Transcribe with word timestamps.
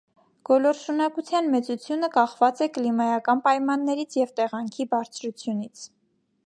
Գոլորշունակության 0.49 1.49
մեծությունը 1.55 2.09
կախված 2.15 2.63
է 2.67 2.69
կլիմայական. 2.77 3.45
պայմաններից 3.49 4.19
և 4.25 4.35
տեղանքի 4.41 4.89
բարձրությունից։ 4.97 5.89